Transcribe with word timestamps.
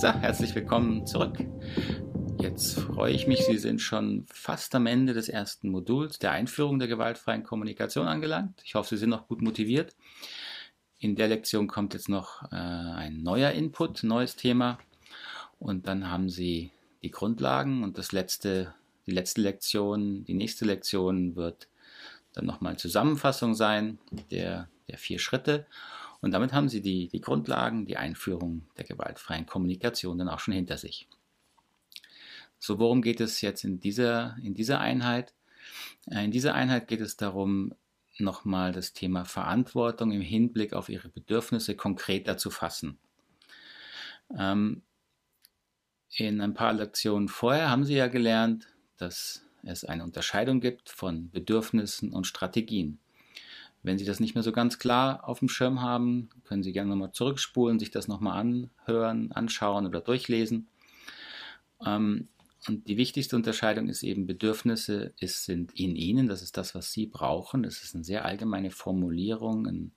So, 0.00 0.06
herzlich 0.12 0.54
willkommen 0.54 1.08
zurück. 1.08 1.44
Jetzt 2.38 2.78
freue 2.78 3.12
ich 3.12 3.26
mich, 3.26 3.44
Sie 3.44 3.58
sind 3.58 3.80
schon 3.80 4.26
fast 4.32 4.72
am 4.76 4.86
Ende 4.86 5.12
des 5.12 5.28
ersten 5.28 5.70
Moduls 5.70 6.20
der 6.20 6.30
Einführung 6.30 6.78
der 6.78 6.86
gewaltfreien 6.86 7.42
Kommunikation 7.42 8.06
angelangt. 8.06 8.62
Ich 8.64 8.76
hoffe, 8.76 8.90
Sie 8.90 9.00
sind 9.00 9.10
noch 9.10 9.26
gut 9.26 9.42
motiviert. 9.42 9.96
In 11.00 11.16
der 11.16 11.26
Lektion 11.26 11.66
kommt 11.66 11.94
jetzt 11.94 12.08
noch 12.08 12.44
äh, 12.52 12.54
ein 12.54 13.24
neuer 13.24 13.50
Input, 13.50 14.04
neues 14.04 14.36
Thema. 14.36 14.78
Und 15.58 15.88
dann 15.88 16.08
haben 16.08 16.30
Sie 16.30 16.70
die 17.02 17.10
Grundlagen 17.10 17.82
und 17.82 17.98
das 17.98 18.12
letzte, 18.12 18.72
die 19.08 19.12
letzte 19.12 19.40
Lektion, 19.40 20.22
die 20.22 20.34
nächste 20.34 20.64
Lektion 20.64 21.34
wird 21.34 21.66
dann 22.34 22.46
nochmal 22.46 22.76
Zusammenfassung 22.76 23.56
sein 23.56 23.98
der, 24.30 24.68
der 24.88 24.96
vier 24.96 25.18
Schritte. 25.18 25.66
Und 26.20 26.32
damit 26.32 26.52
haben 26.52 26.68
Sie 26.68 26.82
die, 26.82 27.08
die 27.08 27.20
Grundlagen, 27.20 27.86
die 27.86 27.96
Einführung 27.96 28.66
der 28.76 28.84
gewaltfreien 28.84 29.46
Kommunikation 29.46 30.18
dann 30.18 30.28
auch 30.28 30.40
schon 30.40 30.54
hinter 30.54 30.76
sich. 30.76 31.08
So, 32.58 32.78
worum 32.78 33.02
geht 33.02 33.20
es 33.20 33.40
jetzt 33.40 33.64
in 33.64 33.78
dieser, 33.78 34.36
in 34.42 34.54
dieser 34.54 34.80
Einheit? 34.80 35.34
Äh, 36.10 36.24
in 36.24 36.30
dieser 36.30 36.54
Einheit 36.54 36.88
geht 36.88 37.00
es 37.00 37.16
darum, 37.16 37.74
nochmal 38.18 38.72
das 38.72 38.92
Thema 38.92 39.24
Verantwortung 39.24 40.10
im 40.10 40.20
Hinblick 40.20 40.72
auf 40.72 40.88
Ihre 40.88 41.08
Bedürfnisse 41.08 41.76
konkreter 41.76 42.36
zu 42.36 42.50
fassen. 42.50 42.98
Ähm, 44.36 44.82
in 46.16 46.40
ein 46.40 46.54
paar 46.54 46.72
Lektionen 46.72 47.28
vorher 47.28 47.70
haben 47.70 47.84
Sie 47.84 47.94
ja 47.94 48.08
gelernt, 48.08 48.66
dass 48.96 49.44
es 49.62 49.84
eine 49.84 50.04
Unterscheidung 50.04 50.60
gibt 50.60 50.88
von 50.88 51.30
Bedürfnissen 51.30 52.12
und 52.12 52.26
Strategien. 52.26 52.98
Wenn 53.82 53.98
Sie 53.98 54.04
das 54.04 54.20
nicht 54.20 54.34
mehr 54.34 54.42
so 54.42 54.52
ganz 54.52 54.78
klar 54.78 55.28
auf 55.28 55.38
dem 55.38 55.48
Schirm 55.48 55.80
haben, 55.80 56.28
können 56.44 56.62
Sie 56.62 56.72
gerne 56.72 56.90
nochmal 56.90 57.12
zurückspulen, 57.12 57.78
sich 57.78 57.90
das 57.90 58.08
nochmal 58.08 58.38
anhören, 58.38 59.32
anschauen 59.32 59.86
oder 59.86 60.00
durchlesen. 60.00 60.68
Ähm, 61.84 62.28
und 62.66 62.88
die 62.88 62.96
wichtigste 62.96 63.36
Unterscheidung 63.36 63.88
ist 63.88 64.02
eben, 64.02 64.26
Bedürfnisse 64.26 65.14
ist, 65.20 65.44
sind 65.44 65.78
in 65.78 65.94
Ihnen, 65.94 66.26
das 66.26 66.42
ist 66.42 66.56
das, 66.56 66.74
was 66.74 66.92
Sie 66.92 67.06
brauchen. 67.06 67.62
Das 67.62 67.82
ist 67.82 67.94
eine 67.94 68.04
sehr 68.04 68.24
allgemeine 68.24 68.70
Formulierung, 68.70 69.66
ein 69.66 69.92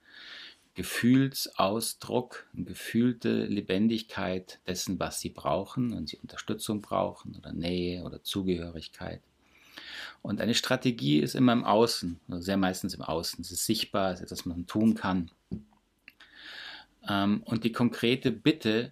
Gefühlsausdruck, 0.76 2.48
eine 2.56 2.66
gefühlte 2.66 3.46
Lebendigkeit 3.46 4.60
dessen, 4.68 5.00
was 5.00 5.20
Sie 5.20 5.30
brauchen, 5.30 5.94
wenn 5.94 6.08
Sie 6.08 6.18
Unterstützung 6.18 6.82
brauchen 6.82 7.36
oder 7.36 7.52
Nähe 7.52 8.04
oder 8.04 8.24
Zugehörigkeit. 8.24 9.22
Und 10.22 10.40
eine 10.40 10.54
Strategie 10.54 11.20
ist 11.20 11.36
immer 11.36 11.54
im 11.54 11.64
Außen, 11.64 12.20
oder 12.28 12.42
sehr 12.42 12.58
meistens 12.58 12.94
im 12.94 13.02
Außen. 13.02 13.42
Es 13.42 13.52
ist 13.52 13.66
sichtbar, 13.66 14.12
es 14.12 14.20
ist 14.20 14.26
etwas, 14.26 14.40
was 14.40 14.46
man 14.46 14.68
tun 14.68 14.94
kann. 14.94 15.32
Ähm, 17.10 17.42
und 17.44 17.64
die 17.64 17.72
konkrete 17.72 18.32
Bitte 18.32 18.92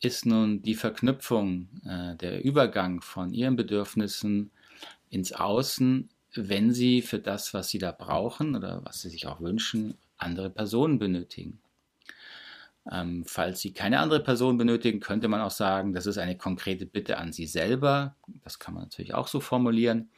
ist 0.00 0.26
nun 0.26 0.62
die 0.62 0.74
Verknüpfung, 0.74 1.68
äh, 1.86 2.16
der 2.16 2.44
Übergang 2.44 3.00
von 3.00 3.32
ihren 3.32 3.54
Bedürfnissen 3.54 4.50
ins 5.10 5.32
Außen, 5.32 6.08
wenn 6.34 6.72
sie 6.72 7.02
für 7.02 7.20
das, 7.20 7.54
was 7.54 7.68
sie 7.68 7.78
da 7.78 7.92
brauchen 7.92 8.56
oder 8.56 8.84
was 8.84 9.02
sie 9.02 9.10
sich 9.10 9.26
auch 9.26 9.40
wünschen, 9.40 9.94
andere 10.16 10.50
Personen 10.50 10.98
benötigen. 10.98 11.60
Ähm, 12.90 13.24
falls 13.26 13.60
Sie 13.60 13.72
keine 13.72 14.00
andere 14.00 14.20
Person 14.20 14.58
benötigen, 14.58 14.98
könnte 14.98 15.28
man 15.28 15.40
auch 15.40 15.52
sagen, 15.52 15.92
das 15.92 16.06
ist 16.06 16.18
eine 16.18 16.36
konkrete 16.36 16.84
Bitte 16.84 17.18
an 17.18 17.32
Sie 17.32 17.46
selber. 17.46 18.16
Das 18.42 18.58
kann 18.58 18.74
man 18.74 18.84
natürlich 18.84 19.14
auch 19.14 19.28
so 19.28 19.38
formulieren. 19.38 20.10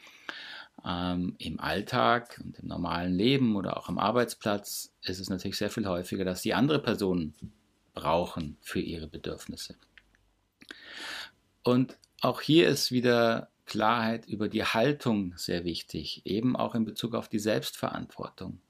Ähm, 0.86 1.34
Im 1.38 1.60
Alltag 1.60 2.40
und 2.44 2.58
im 2.58 2.68
normalen 2.68 3.14
Leben 3.14 3.56
oder 3.56 3.76
auch 3.76 3.88
am 3.88 3.98
Arbeitsplatz 3.98 4.92
ist 5.02 5.20
es 5.20 5.30
natürlich 5.30 5.56
sehr 5.56 5.70
viel 5.70 5.86
häufiger, 5.86 6.24
dass 6.24 6.42
Sie 6.42 6.54
andere 6.54 6.80
Personen 6.80 7.34
brauchen 7.94 8.56
für 8.60 8.80
ihre 8.80 9.06
Bedürfnisse. 9.06 9.76
Und 11.62 11.96
auch 12.20 12.40
hier 12.40 12.68
ist 12.68 12.92
wieder 12.92 13.48
Klarheit 13.66 14.26
über 14.26 14.48
die 14.48 14.64
Haltung 14.64 15.32
sehr 15.36 15.64
wichtig, 15.64 16.22
eben 16.24 16.56
auch 16.56 16.74
in 16.74 16.84
Bezug 16.84 17.14
auf 17.14 17.28
die 17.28 17.38
Selbstverantwortung 17.38 18.60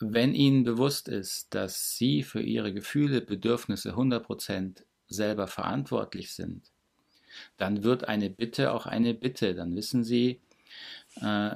wenn 0.00 0.34
Ihnen 0.34 0.64
bewusst 0.64 1.08
ist, 1.08 1.54
dass 1.54 1.96
Sie 1.96 2.22
für 2.22 2.40
Ihre 2.40 2.72
Gefühle, 2.72 3.20
Bedürfnisse 3.20 3.94
100% 3.94 4.84
selber 5.08 5.46
verantwortlich 5.46 6.32
sind, 6.32 6.70
dann 7.56 7.82
wird 7.82 8.08
eine 8.08 8.30
Bitte 8.30 8.72
auch 8.72 8.86
eine 8.86 9.14
Bitte. 9.14 9.54
Dann 9.54 9.74
wissen 9.76 10.04
Sie, 10.04 10.40
äh, 11.20 11.50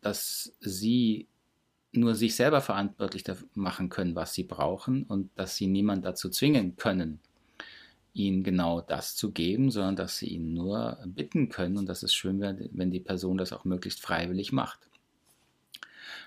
dass 0.00 0.52
Sie 0.60 1.26
nur 1.92 2.14
sich 2.14 2.36
selber 2.36 2.60
verantwortlich 2.60 3.24
machen 3.54 3.88
können, 3.88 4.14
was 4.14 4.34
Sie 4.34 4.44
brauchen 4.44 5.04
und 5.04 5.30
dass 5.36 5.56
Sie 5.56 5.66
niemand 5.66 6.04
dazu 6.04 6.28
zwingen 6.28 6.76
können, 6.76 7.20
Ihnen 8.12 8.42
genau 8.42 8.80
das 8.80 9.16
zu 9.16 9.32
geben, 9.32 9.70
sondern 9.70 9.96
dass 9.96 10.18
Sie 10.18 10.28
ihn 10.28 10.54
nur 10.54 10.98
bitten 11.06 11.48
können 11.48 11.78
und 11.78 11.88
dass 11.88 12.02
es 12.02 12.12
schön 12.12 12.40
wäre, 12.40 12.68
wenn 12.72 12.90
die 12.90 13.00
Person 13.00 13.38
das 13.38 13.52
auch 13.52 13.64
möglichst 13.64 14.00
freiwillig 14.00 14.52
macht. 14.52 14.80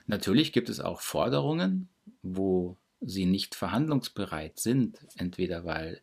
Natürlich 0.07 0.51
gibt 0.51 0.69
es 0.69 0.79
auch 0.79 1.01
Forderungen, 1.01 1.89
wo 2.23 2.77
sie 3.01 3.25
nicht 3.25 3.55
verhandlungsbereit 3.55 4.59
sind, 4.59 4.99
entweder 5.15 5.65
weil 5.65 6.01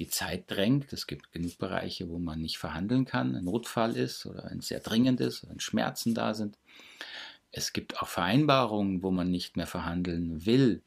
die 0.00 0.08
Zeit 0.08 0.44
drängt, 0.50 0.94
es 0.94 1.06
gibt 1.06 1.30
genug 1.30 1.58
Bereiche, 1.58 2.08
wo 2.08 2.18
man 2.18 2.40
nicht 2.40 2.56
verhandeln 2.56 3.04
kann, 3.04 3.36
ein 3.36 3.44
Notfall 3.44 3.96
ist 3.98 4.24
oder 4.24 4.46
ein 4.46 4.62
sehr 4.62 4.80
dringendes, 4.80 5.46
wenn 5.46 5.60
Schmerzen 5.60 6.14
da 6.14 6.32
sind. 6.32 6.56
Es 7.52 7.74
gibt 7.74 8.00
auch 8.00 8.08
Vereinbarungen, 8.08 9.02
wo 9.02 9.10
man 9.10 9.30
nicht 9.30 9.58
mehr 9.58 9.66
verhandeln 9.66 10.46
will. 10.46 10.82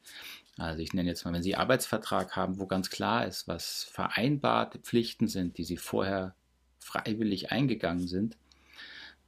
Also 0.58 0.82
ich 0.82 0.94
nenne 0.94 1.08
jetzt 1.08 1.24
mal, 1.24 1.32
wenn 1.32 1.44
Sie 1.44 1.54
Arbeitsvertrag 1.54 2.34
haben, 2.34 2.58
wo 2.58 2.66
ganz 2.66 2.90
klar 2.90 3.24
ist, 3.24 3.46
was 3.46 3.84
vereinbarte 3.84 4.80
Pflichten 4.80 5.28
sind, 5.28 5.58
die 5.58 5.64
Sie 5.64 5.76
vorher 5.76 6.34
freiwillig 6.80 7.52
eingegangen 7.52 8.08
sind, 8.08 8.36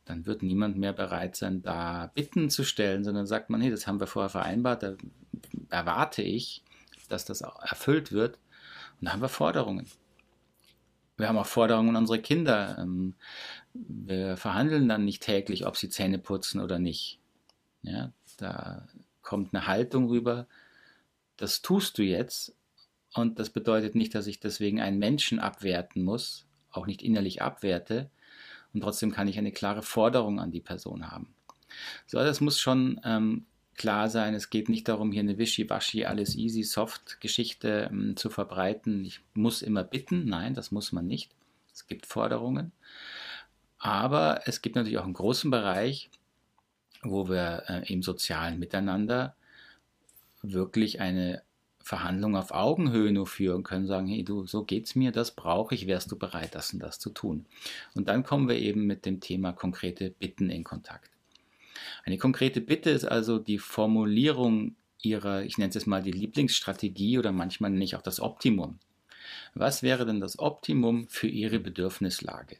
dann 0.04 0.26
wird 0.26 0.42
niemand 0.42 0.76
mehr 0.76 0.94
bereit 0.94 1.36
sein, 1.36 1.62
da 1.62 2.10
Bitten 2.12 2.50
zu 2.50 2.64
stellen, 2.64 3.04
sondern 3.04 3.26
sagt 3.26 3.50
man, 3.50 3.60
hey, 3.60 3.70
das 3.70 3.86
haben 3.86 4.00
wir 4.00 4.08
vorher 4.08 4.30
vereinbart, 4.30 4.82
da 4.82 4.96
erwarte 5.70 6.22
ich, 6.22 6.64
dass 7.08 7.24
das 7.24 7.42
auch 7.42 7.60
erfüllt 7.62 8.10
wird. 8.10 8.40
Und 9.00 9.06
da 9.06 9.12
haben 9.12 9.22
wir 9.22 9.28
Forderungen. 9.28 9.86
Wir 11.16 11.28
haben 11.28 11.38
auch 11.38 11.46
Forderungen 11.46 11.90
an 11.90 11.96
unsere 11.96 12.20
Kinder. 12.20 12.76
Ähm, 12.78 13.14
wir 13.72 14.36
verhandeln 14.36 14.88
dann 14.88 15.04
nicht 15.04 15.22
täglich, 15.22 15.66
ob 15.66 15.76
sie 15.76 15.88
Zähne 15.88 16.18
putzen 16.18 16.60
oder 16.60 16.78
nicht. 16.78 17.18
Ja, 17.82 18.12
da 18.36 18.86
kommt 19.22 19.54
eine 19.54 19.66
Haltung 19.66 20.08
rüber, 20.08 20.46
das 21.36 21.62
tust 21.62 21.98
du 21.98 22.02
jetzt. 22.02 22.54
Und 23.14 23.38
das 23.38 23.50
bedeutet 23.50 23.94
nicht, 23.94 24.14
dass 24.14 24.26
ich 24.26 24.40
deswegen 24.40 24.80
einen 24.80 24.98
Menschen 24.98 25.38
abwerten 25.38 26.04
muss, 26.04 26.46
auch 26.70 26.86
nicht 26.86 27.02
innerlich 27.02 27.40
abwerte, 27.40 28.10
und 28.76 28.82
trotzdem 28.82 29.10
kann 29.10 29.26
ich 29.26 29.38
eine 29.38 29.52
klare 29.52 29.82
Forderung 29.82 30.38
an 30.38 30.50
die 30.50 30.60
Person 30.60 31.10
haben. 31.10 31.34
So, 32.06 32.18
das 32.18 32.42
muss 32.42 32.60
schon 32.60 33.00
ähm, 33.04 33.46
klar 33.76 34.08
sein. 34.08 34.34
Es 34.34 34.50
geht 34.50 34.68
nicht 34.68 34.88
darum, 34.88 35.12
hier 35.12 35.20
eine 35.20 35.38
wischiwaschi, 35.38 36.04
alles 36.04 36.34
easy, 36.36 36.62
soft 36.62 37.20
Geschichte 37.20 37.88
ähm, 37.90 38.16
zu 38.16 38.30
verbreiten. 38.30 39.04
Ich 39.04 39.20
muss 39.34 39.62
immer 39.62 39.84
bitten. 39.84 40.26
Nein, 40.26 40.54
das 40.54 40.70
muss 40.72 40.92
man 40.92 41.06
nicht. 41.06 41.30
Es 41.72 41.86
gibt 41.86 42.06
Forderungen. 42.06 42.72
Aber 43.78 44.40
es 44.46 44.62
gibt 44.62 44.76
natürlich 44.76 44.98
auch 44.98 45.04
einen 45.04 45.12
großen 45.12 45.50
Bereich, 45.50 46.10
wo 47.02 47.28
wir 47.28 47.64
äh, 47.68 47.92
im 47.92 48.02
sozialen 48.02 48.58
Miteinander 48.58 49.34
wirklich 50.42 51.00
eine 51.00 51.42
Verhandlungen 51.86 52.34
auf 52.34 52.50
Augenhöhe 52.50 53.12
nur 53.12 53.28
führen 53.28 53.62
können, 53.62 53.86
sagen, 53.86 54.08
hey 54.08 54.24
du, 54.24 54.44
so 54.44 54.64
geht's 54.64 54.96
mir, 54.96 55.12
das 55.12 55.30
brauche 55.30 55.74
ich, 55.74 55.86
wärst 55.86 56.10
du 56.10 56.18
bereit, 56.18 56.54
das 56.56 56.72
und 56.72 56.80
das 56.80 56.98
zu 56.98 57.10
tun. 57.10 57.46
Und 57.94 58.08
dann 58.08 58.24
kommen 58.24 58.48
wir 58.48 58.56
eben 58.56 58.86
mit 58.86 59.06
dem 59.06 59.20
Thema 59.20 59.52
konkrete 59.52 60.10
Bitten 60.10 60.50
in 60.50 60.64
Kontakt. 60.64 61.10
Eine 62.04 62.18
konkrete 62.18 62.60
Bitte 62.60 62.90
ist 62.90 63.04
also 63.04 63.38
die 63.38 63.58
Formulierung 63.58 64.76
ihrer, 65.02 65.44
ich 65.44 65.58
nenne 65.58 65.68
es 65.68 65.74
jetzt 65.74 65.86
mal 65.86 66.02
die 66.02 66.12
Lieblingsstrategie 66.12 67.18
oder 67.18 67.32
manchmal 67.32 67.80
ich 67.82 67.96
auch 67.96 68.02
das 68.02 68.20
Optimum. 68.20 68.78
Was 69.54 69.82
wäre 69.82 70.06
denn 70.06 70.20
das 70.20 70.38
Optimum 70.38 71.08
für 71.08 71.28
Ihre 71.28 71.58
Bedürfnislage? 71.58 72.58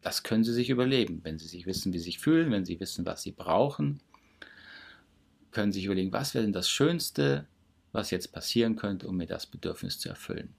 Das 0.00 0.22
können 0.22 0.44
Sie 0.44 0.52
sich 0.52 0.70
überlegen, 0.70 1.20
wenn 1.24 1.38
Sie 1.38 1.48
sich 1.48 1.66
wissen, 1.66 1.92
wie 1.92 1.98
Sie 1.98 2.04
sich 2.04 2.18
fühlen, 2.18 2.50
wenn 2.50 2.64
Sie 2.64 2.78
wissen, 2.78 3.04
was 3.04 3.22
Sie 3.22 3.32
brauchen, 3.32 4.00
können 5.50 5.72
sich 5.72 5.84
überlegen, 5.84 6.12
was 6.12 6.34
wäre 6.34 6.44
denn 6.44 6.52
das 6.52 6.70
Schönste, 6.70 7.46
was 7.92 8.10
jetzt 8.10 8.32
passieren 8.32 8.76
könnte, 8.76 9.08
um 9.08 9.16
mir 9.16 9.26
das 9.26 9.46
Bedürfnis 9.46 9.98
zu 9.98 10.08
erfüllen. 10.08 10.54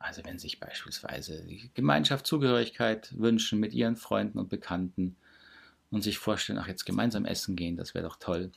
Also 0.00 0.24
wenn 0.24 0.40
sich 0.40 0.58
beispielsweise 0.58 1.44
die 1.44 1.70
Gemeinschaft 1.74 2.26
Zugehörigkeit 2.26 3.16
wünschen 3.16 3.60
mit 3.60 3.72
ihren 3.72 3.94
Freunden 3.94 4.40
und 4.40 4.48
Bekannten 4.48 5.16
und 5.90 6.02
sich 6.02 6.18
vorstellen, 6.18 6.58
ach 6.58 6.66
jetzt 6.66 6.86
gemeinsam 6.86 7.24
essen 7.24 7.54
gehen, 7.54 7.76
das 7.76 7.94
wäre 7.94 8.08
doch 8.08 8.16
toll, 8.16 8.50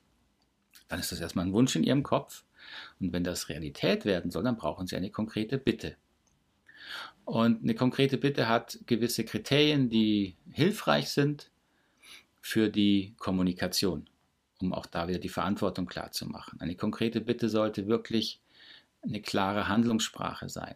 dann 0.87 0.99
ist 0.99 1.11
das 1.11 1.19
erstmal 1.19 1.45
ein 1.45 1.53
Wunsch 1.53 1.75
in 1.75 1.83
ihrem 1.83 2.01
Kopf. 2.01 2.43
Und 2.99 3.13
wenn 3.13 3.23
das 3.23 3.49
Realität 3.49 4.05
werden 4.05 4.31
soll, 4.31 4.43
dann 4.43 4.57
brauchen 4.57 4.87
sie 4.87 4.95
eine 4.95 5.11
konkrete 5.11 5.59
Bitte. 5.59 5.95
Und 7.25 7.61
eine 7.61 7.75
konkrete 7.75 8.17
Bitte 8.17 8.47
hat 8.47 8.79
gewisse 8.87 9.23
Kriterien, 9.23 9.89
die 9.89 10.35
hilfreich 10.49 11.09
sind 11.09 11.51
für 12.41 12.69
die 12.69 13.13
Kommunikation 13.19 14.07
um 14.63 14.73
auch 14.73 14.85
da 14.85 15.07
wieder 15.07 15.19
die 15.19 15.29
Verantwortung 15.29 15.85
klar 15.85 16.11
zu 16.11 16.27
machen. 16.27 16.59
Eine 16.59 16.75
konkrete 16.75 17.21
Bitte 17.21 17.49
sollte 17.49 17.87
wirklich 17.87 18.41
eine 19.01 19.21
klare 19.21 19.67
Handlungssprache 19.67 20.49
sein. 20.49 20.75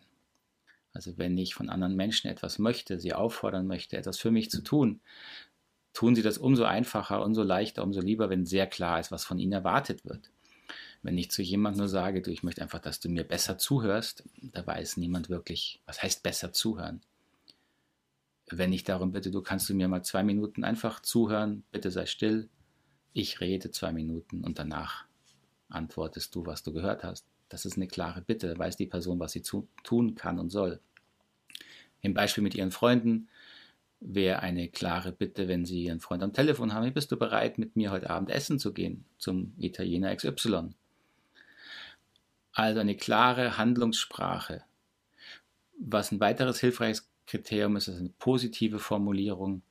Also 0.94 1.18
wenn 1.18 1.38
ich 1.38 1.54
von 1.54 1.70
anderen 1.70 1.96
Menschen 1.96 2.30
etwas 2.30 2.60
möchte, 2.60 3.00
sie 3.00 3.14
auffordern 3.14 3.68
möchte, 3.68 3.98
etwas 3.98 4.18
für 4.18 4.32
mich 4.32 4.50
zu 4.50 4.62
tun, 4.62 5.02
tun 5.94 6.16
sie 6.16 6.22
das 6.22 6.38
umso 6.38 6.64
einfacher, 6.64 7.24
umso 7.26 7.44
leichter, 7.44 7.84
umso 7.84 8.02
lieber, 8.02 8.30
wenn 8.30 8.46
sehr 8.46 8.68
klar 8.68 9.00
ist, 9.00 9.12
was 9.12 9.26
von 9.26 9.40
ihnen 9.40 9.54
erwartet 9.54 10.06
wird. 10.06 10.30
Wenn 11.02 11.18
ich 11.18 11.32
zu 11.32 11.42
jemandem 11.42 11.80
nur 11.80 11.88
sage, 11.88 12.22
du, 12.22 12.32
ich 12.32 12.44
möchte 12.44 12.62
einfach, 12.62 12.80
dass 12.80 13.00
du 13.00 13.10
mir 13.10 13.24
besser 13.24 13.58
zuhörst, 13.58 14.24
da 14.42 14.66
weiß 14.66 14.98
niemand 14.98 15.30
wirklich, 15.30 15.82
was 15.86 16.04
heißt 16.04 16.22
besser 16.22 16.54
zuhören. 16.54 17.02
Wenn 18.50 18.74
ich 18.74 18.84
darum 18.84 19.12
bitte, 19.12 19.32
du 19.32 19.42
kannst 19.42 19.70
du 19.70 19.74
mir 19.74 19.88
mal 19.88 20.04
zwei 20.04 20.24
Minuten 20.24 20.64
einfach 20.64 21.02
zuhören, 21.02 21.64
bitte 21.72 21.90
sei 21.90 22.06
still, 22.06 22.48
ich 23.14 23.42
rede 23.42 23.72
zwei 23.72 23.92
Minuten 23.92 24.44
und 24.44 24.60
danach 24.60 25.07
antwortest 25.70 26.34
du, 26.36 26.46
was 26.46 26.64
du 26.64 26.74
gehört 26.74 27.04
hast. 27.04 27.26
Das 27.50 27.66
ist 27.66 27.78
eine 27.78 27.88
klare 27.88 28.22
Bitte, 28.22 28.58
weiß 28.58 28.76
die 28.78 28.88
Person, 28.88 29.20
was 29.20 29.32
sie 29.32 29.42
zu, 29.42 29.68
tun 29.84 30.16
kann 30.16 30.40
und 30.40 30.50
soll. 30.50 30.80
Im 32.02 32.14
Beispiel 32.14 32.44
mit 32.44 32.56
ihren 32.56 32.72
Freunden 32.72 33.30
wäre 34.00 34.40
eine 34.40 34.68
klare 34.68 35.12
Bitte, 35.12 35.48
wenn 35.48 35.66
sie 35.66 35.86
ihren 35.86 36.00
Freund 36.00 36.24
am 36.24 36.34
Telefon 36.34 36.74
haben, 36.74 36.94
bist 36.94 37.12
du 37.12 37.18
bereit, 37.18 37.58
mit 37.58 37.76
mir 37.76 37.92
heute 37.92 38.10
Abend 38.10 38.30
essen 38.30 38.60
zu 38.60 38.74
gehen 38.74 39.06
zum 39.18 39.54
Italiener 39.58 40.16
XY? 40.16 40.70
Also 42.54 42.80
eine 42.80 42.96
klare 42.96 43.58
Handlungssprache. 43.58 44.64
Was 45.80 46.12
ein 46.12 46.20
weiteres 46.20 46.60
hilfreiches 46.60 47.10
Kriterium 47.28 47.76
ist, 47.76 47.88
ist 47.88 48.00
eine 48.00 48.10
positive 48.18 48.80
Formulierung, 48.80 49.62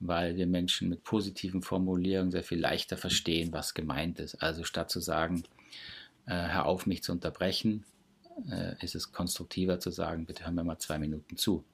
weil 0.00 0.36
wir 0.36 0.46
Menschen 0.46 0.88
mit 0.88 1.04
positiven 1.04 1.62
Formulierungen 1.62 2.30
sehr 2.30 2.42
viel 2.42 2.60
leichter 2.60 2.96
verstehen, 2.96 3.52
was 3.52 3.74
gemeint 3.74 4.20
ist. 4.20 4.36
Also 4.36 4.64
statt 4.64 4.90
zu 4.90 5.00
sagen, 5.00 5.42
äh, 6.26 6.34
hör 6.34 6.66
auf, 6.66 6.86
mich 6.86 7.02
zu 7.02 7.12
unterbrechen, 7.12 7.84
äh, 8.50 8.74
ist 8.84 8.94
es 8.94 9.12
konstruktiver 9.12 9.80
zu 9.80 9.90
sagen, 9.90 10.26
bitte 10.26 10.44
hör 10.44 10.52
mir 10.52 10.64
mal 10.64 10.78
zwei 10.78 10.98
Minuten 10.98 11.36
zu. 11.36 11.64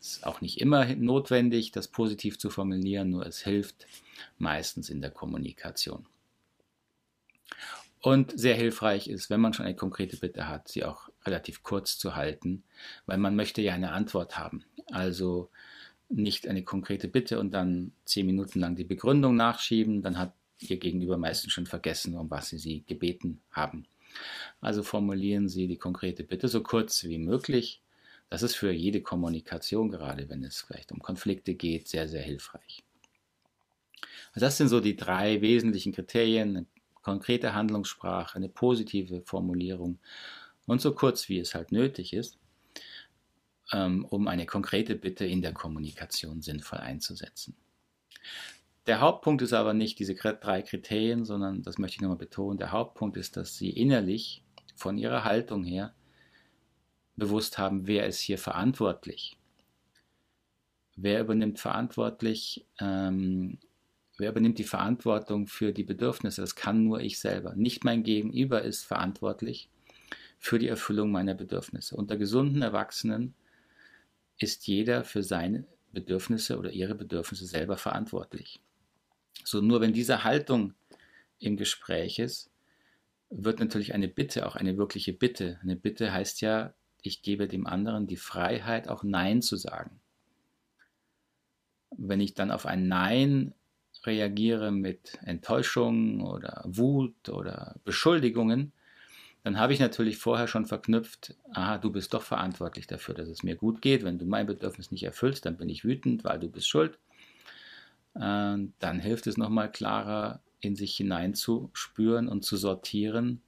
Es 0.00 0.18
ist 0.18 0.26
auch 0.26 0.40
nicht 0.40 0.60
immer 0.60 0.84
notwendig, 0.94 1.72
das 1.72 1.88
positiv 1.88 2.38
zu 2.38 2.50
formulieren, 2.50 3.10
nur 3.10 3.26
es 3.26 3.42
hilft 3.42 3.86
meistens 4.38 4.90
in 4.90 5.00
der 5.00 5.10
Kommunikation. 5.10 6.06
Und 8.02 8.38
sehr 8.38 8.54
hilfreich 8.54 9.08
ist, 9.08 9.30
wenn 9.30 9.40
man 9.40 9.52
schon 9.52 9.66
eine 9.66 9.74
konkrete 9.74 10.16
Bitte 10.18 10.48
hat, 10.48 10.68
sie 10.68 10.84
auch 10.84 11.08
relativ 11.24 11.62
kurz 11.62 11.98
zu 11.98 12.14
halten, 12.14 12.62
weil 13.06 13.18
man 13.18 13.34
möchte 13.34 13.62
ja 13.62 13.72
eine 13.72 13.90
Antwort 13.92 14.38
haben. 14.38 14.64
Also 14.92 15.50
nicht 16.08 16.46
eine 16.46 16.62
konkrete 16.62 17.08
Bitte 17.08 17.40
und 17.40 17.52
dann 17.52 17.92
zehn 18.04 18.26
Minuten 18.26 18.60
lang 18.60 18.76
die 18.76 18.84
Begründung 18.84 19.36
nachschieben, 19.36 20.02
dann 20.02 20.18
hat 20.18 20.34
ihr 20.60 20.78
Gegenüber 20.78 21.18
meistens 21.18 21.52
schon 21.52 21.66
vergessen, 21.66 22.16
um 22.16 22.30
was 22.30 22.48
sie 22.48 22.58
sie 22.58 22.84
gebeten 22.86 23.40
haben. 23.50 23.86
Also 24.60 24.82
formulieren 24.82 25.48
Sie 25.48 25.66
die 25.66 25.76
konkrete 25.76 26.24
Bitte 26.24 26.48
so 26.48 26.62
kurz 26.62 27.04
wie 27.04 27.18
möglich. 27.18 27.82
Das 28.30 28.42
ist 28.42 28.56
für 28.56 28.72
jede 28.72 29.02
Kommunikation, 29.02 29.90
gerade 29.90 30.28
wenn 30.28 30.42
es 30.42 30.62
vielleicht 30.62 30.92
um 30.92 31.00
Konflikte 31.00 31.54
geht, 31.54 31.88
sehr, 31.88 32.08
sehr 32.08 32.22
hilfreich. 32.22 32.82
Also 34.32 34.46
das 34.46 34.56
sind 34.56 34.68
so 34.68 34.80
die 34.80 34.96
drei 34.96 35.40
wesentlichen 35.40 35.92
Kriterien. 35.92 36.56
Eine 36.56 36.66
konkrete 37.02 37.54
Handlungssprache, 37.54 38.36
eine 38.36 38.48
positive 38.48 39.22
Formulierung 39.22 39.98
und 40.66 40.80
so 40.80 40.92
kurz 40.92 41.28
wie 41.28 41.38
es 41.38 41.54
halt 41.54 41.70
nötig 41.70 42.12
ist, 42.12 42.38
um 43.72 44.28
eine 44.28 44.46
konkrete 44.46 44.94
Bitte 44.94 45.24
in 45.24 45.42
der 45.42 45.52
Kommunikation 45.52 46.40
sinnvoll 46.42 46.78
einzusetzen. 46.78 47.56
Der 48.86 49.00
Hauptpunkt 49.00 49.42
ist 49.42 49.52
aber 49.52 49.74
nicht 49.74 49.98
diese 49.98 50.14
drei 50.14 50.62
Kriterien, 50.62 51.24
sondern, 51.24 51.62
das 51.62 51.78
möchte 51.78 51.96
ich 51.96 52.00
nochmal 52.02 52.18
betonen, 52.18 52.58
der 52.58 52.70
Hauptpunkt 52.70 53.16
ist, 53.16 53.36
dass 53.36 53.56
sie 53.56 53.70
innerlich 53.70 54.44
von 54.76 54.96
ihrer 54.96 55.24
Haltung 55.24 55.64
her 55.64 55.94
bewusst 57.16 57.58
haben, 57.58 57.86
wer 57.86 58.06
ist 58.06 58.20
hier 58.20 58.38
verantwortlich. 58.38 59.36
Wer 60.94 61.20
übernimmt 61.20 61.58
verantwortlich, 61.58 62.66
ähm, 62.78 63.58
wer 64.18 64.30
übernimmt 64.30 64.58
die 64.58 64.64
Verantwortung 64.64 65.46
für 65.46 65.72
die 65.72 65.84
Bedürfnisse? 65.84 66.40
Das 66.40 66.54
kann 66.54 66.84
nur 66.84 67.00
ich 67.00 67.18
selber. 67.18 67.54
Nicht 67.56 67.84
mein 67.84 68.02
Gegenüber 68.02 68.62
ist 68.62 68.84
verantwortlich 68.84 69.68
für 70.38 70.58
die 70.58 70.68
Erfüllung 70.68 71.10
meiner 71.10 71.34
Bedürfnisse. 71.34 71.96
Unter 71.96 72.16
gesunden 72.16 72.62
Erwachsenen 72.62 73.34
ist 74.38 74.66
jeder 74.66 75.04
für 75.04 75.22
seine 75.22 75.64
Bedürfnisse 75.92 76.58
oder 76.58 76.70
ihre 76.70 76.94
Bedürfnisse 76.94 77.46
selber 77.46 77.76
verantwortlich. 77.76 78.60
So 79.44 79.60
nur 79.60 79.80
wenn 79.80 79.92
diese 79.92 80.24
Haltung 80.24 80.74
im 81.38 81.56
Gespräch 81.56 82.18
ist, 82.18 82.50
wird 83.30 83.60
natürlich 83.60 83.94
eine 83.94 84.08
Bitte 84.08 84.46
auch 84.46 84.56
eine 84.56 84.76
wirkliche 84.76 85.12
Bitte. 85.12 85.58
Eine 85.62 85.76
Bitte 85.76 86.12
heißt 86.12 86.40
ja, 86.40 86.74
ich 87.02 87.22
gebe 87.22 87.48
dem 87.48 87.66
anderen 87.66 88.06
die 88.06 88.16
Freiheit, 88.16 88.88
auch 88.88 89.02
Nein 89.02 89.42
zu 89.42 89.56
sagen. 89.56 90.00
Wenn 91.96 92.20
ich 92.20 92.34
dann 92.34 92.50
auf 92.50 92.66
ein 92.66 92.88
Nein 92.88 93.54
reagiere 94.04 94.70
mit 94.70 95.18
Enttäuschung 95.22 96.20
oder 96.20 96.62
Wut 96.66 97.28
oder 97.28 97.76
Beschuldigungen, 97.84 98.72
dann 99.46 99.60
habe 99.60 99.72
ich 99.72 99.78
natürlich 99.78 100.18
vorher 100.18 100.48
schon 100.48 100.66
verknüpft, 100.66 101.36
aha, 101.52 101.78
du 101.78 101.92
bist 101.92 102.12
doch 102.12 102.22
verantwortlich 102.22 102.88
dafür, 102.88 103.14
dass 103.14 103.28
es 103.28 103.44
mir 103.44 103.54
gut 103.54 103.80
geht. 103.80 104.02
Wenn 104.02 104.18
du 104.18 104.24
mein 104.24 104.44
Bedürfnis 104.44 104.90
nicht 104.90 105.04
erfüllst, 105.04 105.46
dann 105.46 105.56
bin 105.56 105.68
ich 105.68 105.84
wütend, 105.84 106.24
weil 106.24 106.40
du 106.40 106.48
bist 106.48 106.68
schuld. 106.68 106.98
Äh, 108.16 108.56
dann 108.80 108.98
hilft 108.98 109.28
es 109.28 109.36
nochmal 109.36 109.70
klarer 109.70 110.40
in 110.58 110.74
sich 110.74 110.96
hineinzuspüren 110.96 112.26
und 112.26 112.44
zu 112.44 112.56
sortieren, 112.56 113.40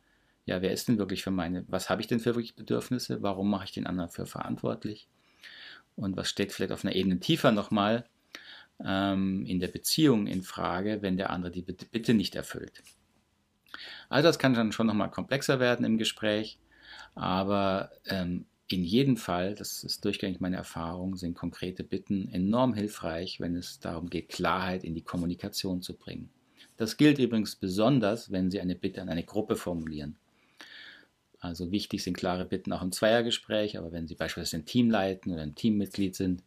ja, 0.47 0.63
wer 0.63 0.71
ist 0.71 0.87
denn 0.87 0.99
wirklich 0.99 1.25
für 1.25 1.33
meine, 1.33 1.65
was 1.67 1.91
habe 1.91 2.01
ich 2.01 2.07
denn 2.07 2.21
für 2.21 2.37
wirklich 2.37 2.55
Bedürfnisse, 2.55 3.21
warum 3.21 3.51
mache 3.51 3.65
ich 3.65 3.73
den 3.73 3.89
anderen 3.89 4.11
für 4.11 4.25
verantwortlich 4.25 5.09
und 5.97 6.17
was 6.17 6.29
steht 6.29 6.53
vielleicht 6.53 6.71
auf 6.71 6.85
einer 6.85 6.95
Ebene 6.95 7.19
tiefer 7.19 7.51
nochmal 7.51 8.05
ähm, 8.85 9.45
in 9.47 9.59
der 9.59 9.67
Beziehung 9.67 10.29
in 10.29 10.45
Frage, 10.45 11.03
wenn 11.03 11.17
der 11.17 11.31
andere 11.31 11.51
die 11.51 11.63
Bitte 11.63 12.15
nicht 12.15 12.37
erfüllt. 12.37 12.85
Also 14.09 14.29
das 14.29 14.39
kann 14.39 14.55
dann 14.55 14.73
schon 14.73 14.87
nochmal 14.87 15.11
komplexer 15.11 15.61
werden 15.61 15.85
im 15.85 15.99
Gespräch, 15.99 16.59
aber 17.15 17.91
ähm, 18.07 18.47
in 18.71 18.85
jedem 18.85 19.17
Fall, 19.17 19.55
das 19.55 19.83
ist 19.83 20.05
durchgängig 20.05 20.41
meine 20.41 20.57
Erfahrung, 20.57 21.17
sind 21.17 21.35
konkrete 21.35 21.85
Bitten 21.85 22.29
enorm 22.33 22.75
hilfreich, 22.75 23.41
wenn 23.41 23.57
es 23.57 23.81
darum 23.81 24.11
geht, 24.11 24.29
Klarheit 24.29 24.85
in 24.85 24.95
die 24.95 25.03
Kommunikation 25.03 25.81
zu 25.81 25.95
bringen. 25.95 26.31
Das 26.77 26.97
gilt 26.97 27.19
übrigens 27.19 27.57
besonders, 27.57 28.31
wenn 28.31 28.51
Sie 28.51 28.61
eine 28.61 28.75
Bitte 28.75 29.01
an 29.01 29.09
eine 29.09 29.25
Gruppe 29.25 29.57
formulieren. 29.57 30.17
Also 31.41 31.71
wichtig 31.71 32.03
sind 32.03 32.17
klare 32.17 32.45
Bitten 32.45 32.73
auch 32.73 32.83
im 32.83 32.93
Zweiergespräch, 32.93 33.79
aber 33.79 33.91
wenn 33.93 34.07
Sie 34.07 34.15
beispielsweise 34.15 34.59
ein 34.59 34.67
Team 34.67 34.91
leiten 34.91 35.33
oder 35.33 35.43
ein 35.43 35.55
Teammitglied 35.55 36.15
sind 36.15 36.43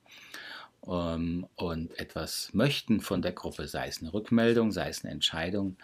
um, 0.81 0.93
ähm, 0.93 1.47
und 1.55 1.97
etwas 1.99 2.53
möchten 2.53 3.01
von 3.01 3.21
der 3.21 3.31
Gruppe, 3.33 3.67
sei 3.67 3.87
es 3.87 4.01
eine 4.01 4.13
Rückmeldung, 4.13 4.71
sei 4.71 4.89
es 4.89 5.03
eine 5.03 5.13
Entscheidung, 5.13 5.77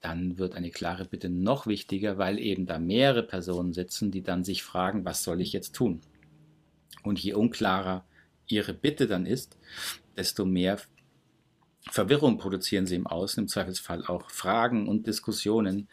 dann 0.00 0.38
wird 0.38 0.54
eine 0.54 0.70
klare 0.70 1.04
Bitte 1.04 1.28
noch 1.28 1.66
wichtiger, 1.66 2.18
weil 2.18 2.38
eben 2.38 2.66
da 2.66 2.78
mehrere 2.78 3.22
Personen 3.22 3.72
sitzen, 3.72 4.10
die 4.10 4.22
dann 4.22 4.44
sich 4.44 4.62
fragen, 4.62 5.04
was 5.04 5.24
soll 5.24 5.40
ich 5.40 5.52
jetzt 5.52 5.74
tun? 5.74 6.00
Und 7.02 7.18
je 7.18 7.34
unklarer 7.34 8.04
ihre 8.46 8.74
Bitte 8.74 9.06
dann 9.06 9.26
ist, 9.26 9.58
desto 10.16 10.44
mehr 10.44 10.80
Verwirrung 11.90 12.38
produzieren 12.38 12.86
sie 12.86 12.96
im 12.96 13.06
Außen, 13.06 13.44
im 13.44 13.48
Zweifelsfall 13.48 14.04
auch 14.06 14.30
Fragen 14.30 14.88
und 14.88 15.06
Diskussionen, 15.06 15.88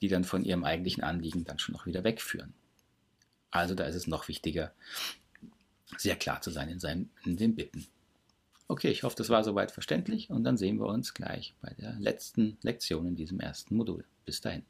die 0.00 0.08
dann 0.08 0.24
von 0.24 0.44
ihrem 0.44 0.64
eigentlichen 0.64 1.02
Anliegen 1.02 1.44
dann 1.44 1.58
schon 1.58 1.72
noch 1.72 1.86
wieder 1.86 2.04
wegführen. 2.04 2.54
Also 3.50 3.74
da 3.74 3.84
ist 3.84 3.96
es 3.96 4.06
noch 4.06 4.28
wichtiger, 4.28 4.72
sehr 5.96 6.16
klar 6.16 6.40
zu 6.40 6.50
sein 6.50 6.68
in, 6.68 6.78
seinen, 6.78 7.10
in 7.24 7.36
den 7.36 7.56
Bitten. 7.56 7.86
Okay, 8.70 8.86
ich 8.86 9.02
hoffe, 9.02 9.16
das 9.16 9.30
war 9.30 9.42
soweit 9.42 9.72
verständlich 9.72 10.30
und 10.30 10.44
dann 10.44 10.56
sehen 10.56 10.78
wir 10.78 10.86
uns 10.86 11.12
gleich 11.12 11.54
bei 11.60 11.74
der 11.80 11.96
letzten 11.98 12.56
Lektion 12.62 13.04
in 13.04 13.16
diesem 13.16 13.40
ersten 13.40 13.74
Modul. 13.74 14.04
Bis 14.24 14.40
dahin. 14.40 14.62